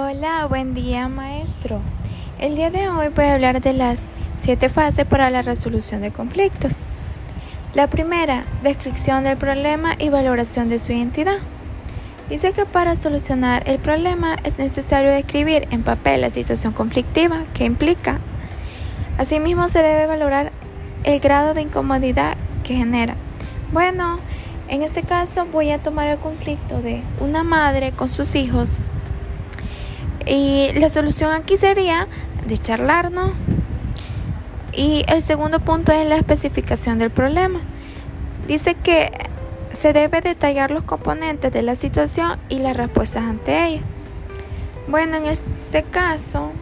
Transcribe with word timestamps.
Hola, 0.00 0.46
buen 0.46 0.74
día 0.74 1.08
maestro. 1.08 1.80
El 2.38 2.54
día 2.54 2.70
de 2.70 2.88
hoy 2.88 3.08
voy 3.08 3.24
a 3.24 3.34
hablar 3.34 3.60
de 3.60 3.72
las 3.72 4.04
siete 4.36 4.68
fases 4.68 5.04
para 5.04 5.28
la 5.28 5.42
resolución 5.42 6.02
de 6.02 6.12
conflictos. 6.12 6.84
La 7.74 7.88
primera, 7.88 8.44
descripción 8.62 9.24
del 9.24 9.36
problema 9.36 9.96
y 9.98 10.08
valoración 10.08 10.68
de 10.68 10.78
su 10.78 10.92
identidad. 10.92 11.38
Dice 12.30 12.52
que 12.52 12.64
para 12.64 12.94
solucionar 12.94 13.68
el 13.68 13.80
problema 13.80 14.36
es 14.44 14.56
necesario 14.56 15.10
describir 15.10 15.66
en 15.72 15.82
papel 15.82 16.20
la 16.20 16.30
situación 16.30 16.72
conflictiva 16.74 17.42
que 17.52 17.64
implica. 17.64 18.20
Asimismo, 19.18 19.68
se 19.68 19.82
debe 19.82 20.06
valorar 20.06 20.52
el 21.02 21.18
grado 21.18 21.54
de 21.54 21.62
incomodidad 21.62 22.36
que 22.62 22.76
genera. 22.76 23.16
Bueno, 23.72 24.20
en 24.68 24.82
este 24.82 25.02
caso 25.02 25.44
voy 25.46 25.72
a 25.72 25.82
tomar 25.82 26.06
el 26.06 26.18
conflicto 26.18 26.82
de 26.82 27.02
una 27.18 27.42
madre 27.42 27.90
con 27.90 28.06
sus 28.08 28.36
hijos 28.36 28.78
y 30.28 30.70
la 30.74 30.88
solución 30.90 31.32
aquí 31.32 31.56
sería 31.56 32.06
de 32.46 32.58
charlarnos. 32.58 33.32
Y 34.72 35.04
el 35.08 35.22
segundo 35.22 35.60
punto 35.60 35.92
es 35.92 36.06
la 36.06 36.16
especificación 36.16 36.98
del 36.98 37.10
problema. 37.10 37.62
Dice 38.46 38.74
que 38.74 39.10
se 39.72 39.92
debe 39.92 40.20
detallar 40.20 40.70
los 40.70 40.84
componentes 40.84 41.52
de 41.52 41.62
la 41.62 41.74
situación 41.74 42.38
y 42.48 42.58
las 42.58 42.76
respuestas 42.76 43.24
ante 43.24 43.64
ella. 43.66 43.82
Bueno, 44.86 45.16
en 45.16 45.26
este 45.26 45.82
caso, 45.82 46.52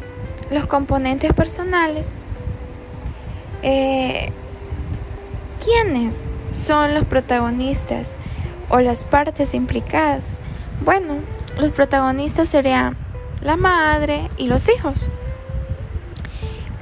los 0.50 0.66
componentes 0.66 1.32
personales. 1.32 2.12
Eh, 3.62 4.30
¿Quiénes 5.64 6.24
son 6.52 6.94
los 6.94 7.04
protagonistas 7.04 8.16
o 8.68 8.80
las 8.80 9.04
partes 9.04 9.54
implicadas? 9.54 10.34
Bueno, 10.84 11.20
los 11.58 11.72
protagonistas 11.72 12.48
serían 12.48 12.96
la 13.46 13.56
madre 13.56 14.28
y 14.36 14.48
los 14.48 14.68
hijos. 14.68 15.08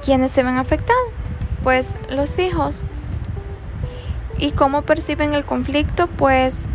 ¿Quiénes 0.03 0.31
se 0.31 0.41
ven 0.41 0.57
afectados? 0.57 1.03
Pues 1.61 1.95
los 2.09 2.39
hijos. 2.39 2.85
¿Y 4.39 4.51
cómo 4.51 4.81
perciben 4.81 5.35
el 5.35 5.45
conflicto? 5.45 6.07
Pues 6.07 6.65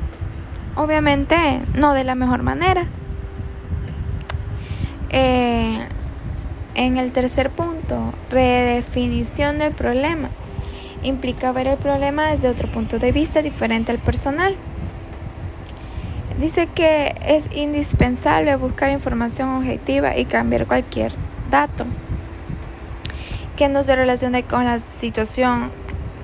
obviamente 0.77 1.61
no 1.75 1.93
de 1.93 2.05
la 2.05 2.15
mejor 2.15 2.43
manera. 2.43 2.87
Eh, 5.11 5.89
en 6.77 6.97
el 6.97 7.11
tercer 7.11 7.51
punto, 7.51 8.15
redefinición 8.31 9.59
del 9.59 9.73
problema. 9.73 10.31
Implica 11.03 11.51
ver 11.51 11.67
el 11.67 11.79
problema 11.79 12.31
desde 12.31 12.49
otro 12.49 12.71
punto 12.71 13.01
de 13.01 13.11
vista 13.11 13.43
diferente 13.43 13.91
al 13.91 13.99
personal. 13.99 14.55
Dice 16.41 16.69
que 16.69 17.15
es 17.27 17.51
indispensable 17.53 18.57
buscar 18.57 18.91
información 18.91 19.51
objetiva 19.51 20.17
y 20.17 20.25
cambiar 20.25 20.67
cualquier 20.67 21.13
dato 21.51 21.85
que 23.59 23.69
no 23.69 23.83
se 23.83 23.95
relacione 23.95 24.45
con 24.45 24.65
la 24.65 24.79
situación 24.79 25.71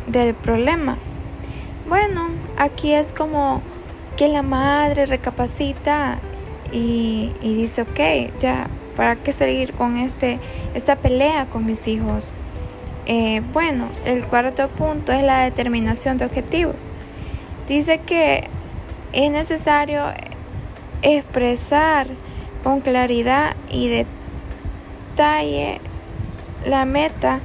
del 0.07 0.33
problema. 0.33 0.97
Bueno, 1.87 2.31
aquí 2.57 2.95
es 2.95 3.13
como 3.13 3.61
que 4.17 4.29
la 4.29 4.41
madre 4.41 5.05
recapacita 5.05 6.19
y, 6.73 7.35
dice, 7.43 7.83
ok, 7.83 8.41
ya, 8.41 8.69
¿para 8.97 9.17
qué 9.17 9.33
seguir 9.33 9.75
con 9.75 9.99
este, 9.99 10.41
esta 10.75 10.97
pelea 10.97 11.45
con 11.51 11.67
mis 11.67 11.87
hijos? 11.89 12.35
Eh, 13.05 13.43
bueno, 13.53 13.91
el 14.07 14.25
cuarto 14.25 14.69
punto 14.71 15.13
es 15.13 15.23
la 15.23 15.41
determinación 15.41 16.17
de 16.17 16.25
objetivos. 16.25 16.87
Dice 17.69 17.99
que 17.99 18.49
es 19.17 19.31
necesario 19.31 20.03
expresar 21.01 22.07
con 22.63 22.83
claridad 22.83 23.57
y 23.71 24.05
detalle 25.15 25.81
la 26.67 26.85
meta 26.85 27.41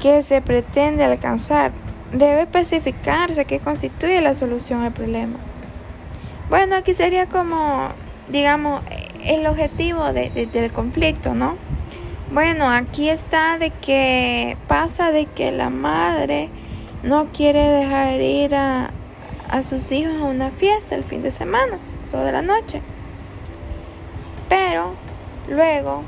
que 0.00 0.24
se 0.24 0.42
pretende 0.42 1.04
alcanzar. 1.04 1.70
Debe 2.12 2.42
especificarse 2.42 3.44
qué 3.44 3.60
constituye 3.60 4.20
la 4.20 4.34
solución 4.34 4.82
al 4.82 4.92
problema. 4.92 5.38
Bueno, 6.48 6.74
aquí 6.74 6.92
sería 6.92 7.26
como, 7.26 7.90
digamos, 8.28 8.82
el 9.24 9.46
objetivo 9.46 10.12
del 10.12 10.72
conflicto, 10.72 11.34
¿no? 11.34 11.56
Bueno, 12.32 12.68
aquí 12.68 13.08
está 13.08 13.58
de 13.58 13.70
que 13.70 14.56
pasa 14.66 15.12
de 15.12 15.26
que 15.26 15.52
la 15.52 15.70
madre 15.70 16.48
no 17.04 17.28
quiere 17.28 17.62
dejar 17.62 18.20
ir 18.20 18.56
a, 18.56 18.90
a 19.50 19.62
sus 19.62 19.90
hijos 19.90 20.14
a 20.20 20.24
una 20.24 20.50
fiesta 20.50 20.94
el 20.94 21.04
fin 21.04 21.22
de 21.22 21.32
semana, 21.32 21.78
toda 22.10 22.30
la 22.32 22.42
noche. 22.42 22.82
Pero 24.48 24.94
luego, 25.48 26.02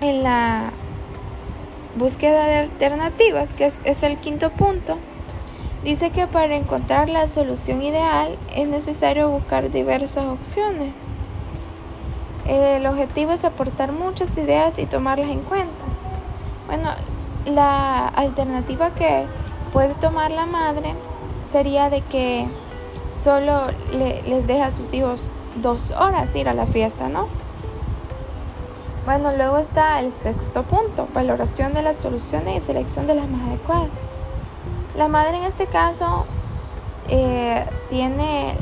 en 0.00 0.22
la 0.22 0.70
búsqueda 1.96 2.44
de 2.44 2.56
alternativas, 2.56 3.54
que 3.54 3.66
es, 3.66 4.02
el 4.02 4.18
quinto 4.18 4.50
punto, 4.50 4.98
dice 5.82 6.10
que 6.10 6.26
para 6.26 6.54
encontrar 6.54 7.08
la 7.08 7.26
solución 7.26 7.82
ideal 7.82 8.38
es 8.54 8.68
necesario 8.68 9.28
buscar 9.28 9.70
diversas 9.70 10.24
opciones. 10.24 10.92
El 12.46 12.86
objetivo 12.86 13.32
es 13.32 13.44
aportar 13.44 13.92
muchas 13.92 14.36
ideas 14.36 14.78
y 14.78 14.86
tomarlas 14.86 15.30
en 15.30 15.40
cuenta. 15.40 15.84
Bueno, 16.66 16.90
la 17.46 18.08
alternativa 18.08 18.90
que 18.90 19.24
puede 19.72 19.94
tomar 19.94 20.30
la 20.30 20.46
madre 20.46 20.94
sería 21.44 21.90
de 21.90 22.00
que 22.02 22.48
solo 23.12 23.66
les 23.92 24.46
deja 24.46 24.66
a 24.66 24.70
sus 24.70 24.92
hijos 24.94 25.28
dos 25.60 25.90
horas 25.92 26.34
ir 26.34 26.48
a 26.48 26.54
la 26.54 26.66
fiesta, 26.66 27.08
¿no? 27.08 27.28
Bueno, 29.04 29.32
luego 29.36 29.58
está 29.58 29.98
el 29.98 30.12
sexto 30.12 30.62
punto, 30.62 31.08
valoración 31.12 31.74
de 31.74 31.82
las 31.82 31.96
soluciones 31.96 32.56
y 32.56 32.60
selección 32.64 33.06
de 33.06 33.16
las 33.16 33.28
más 33.28 33.48
adecuadas. 33.48 33.88
La 34.96 35.08
madre 35.08 35.38
en 35.38 35.44
este 35.44 35.66
caso 35.66 36.24
eh, 37.08 37.66
tiene 37.90 38.54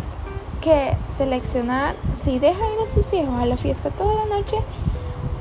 que 0.62 0.97
seleccionar 1.10 1.94
si 2.12 2.38
deja 2.38 2.58
ir 2.58 2.80
a 2.82 2.86
sus 2.86 3.12
hijos 3.12 3.34
a 3.38 3.47
la 3.47 3.56
fiesta 3.56 3.91
toda 3.91 4.24
la 4.24 4.36
noche 4.36 4.56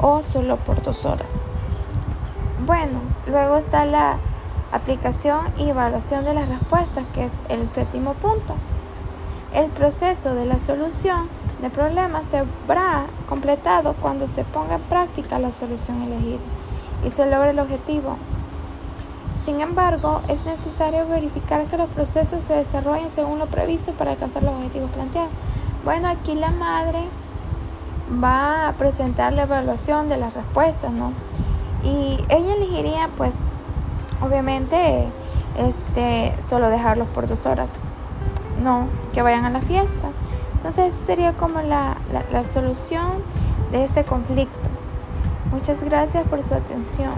o 0.01 0.21
solo 0.21 0.57
por 0.57 0.81
dos 0.81 1.05
horas. 1.05 1.39
Bueno, 2.65 2.99
luego 3.27 3.55
está 3.55 3.85
la 3.85 4.17
aplicación 4.71 5.45
y 5.57 5.69
evaluación 5.69 6.25
de 6.25 6.33
las 6.33 6.49
respuestas, 6.49 7.05
que 7.13 7.25
es 7.25 7.39
el 7.49 7.67
séptimo 7.67 8.13
punto. 8.13 8.55
El 9.53 9.69
proceso 9.71 10.35
de 10.35 10.45
la 10.45 10.59
solución 10.59 11.27
de 11.61 11.69
problemas 11.69 12.27
se 12.27 12.37
habrá 12.37 13.07
completado 13.27 13.95
cuando 13.95 14.27
se 14.27 14.43
ponga 14.43 14.75
en 14.75 14.81
práctica 14.83 15.39
la 15.39 15.51
solución 15.51 16.01
elegida 16.03 16.39
y 17.03 17.09
se 17.09 17.29
logre 17.29 17.51
el 17.51 17.59
objetivo. 17.59 18.17
Sin 19.35 19.61
embargo, 19.61 20.21
es 20.27 20.45
necesario 20.45 21.07
verificar 21.07 21.65
que 21.65 21.77
los 21.77 21.89
procesos 21.89 22.43
se 22.43 22.55
desarrollen 22.55 23.09
según 23.09 23.39
lo 23.39 23.47
previsto 23.47 23.93
para 23.93 24.11
alcanzar 24.11 24.43
los 24.43 24.53
objetivos 24.53 24.91
planteados. 24.91 25.31
Bueno, 25.83 26.09
aquí 26.09 26.35
la 26.35 26.51
madre 26.51 27.05
va 28.23 28.67
a 28.67 28.73
presentar 28.73 29.33
la 29.33 29.43
evaluación 29.43 30.09
de 30.09 30.17
las 30.17 30.33
respuestas, 30.33 30.91
¿no? 30.91 31.13
Y 31.83 32.17
ella 32.29 32.53
elegiría 32.53 33.09
pues 33.15 33.47
obviamente, 34.21 35.07
este, 35.57 36.33
solo 36.41 36.69
dejarlos 36.69 37.07
por 37.09 37.27
dos 37.27 37.45
horas. 37.45 37.75
No, 38.63 38.87
que 39.13 39.21
vayan 39.21 39.45
a 39.45 39.49
la 39.49 39.61
fiesta. 39.61 40.09
Entonces, 40.55 40.93
esa 40.93 41.05
sería 41.05 41.33
como 41.33 41.61
la, 41.61 41.97
la 42.31 42.43
solución 42.43 43.23
de 43.71 43.83
este 43.83 44.03
conflicto. 44.03 44.69
Muchas 45.51 45.83
gracias 45.83 46.27
por 46.27 46.43
su 46.43 46.53
atención. 46.53 47.13